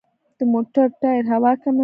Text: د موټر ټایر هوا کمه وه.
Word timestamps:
د 0.37 0.39
موټر 0.53 0.87
ټایر 1.01 1.25
هوا 1.33 1.51
کمه 1.63 1.73
وه. 1.77 1.79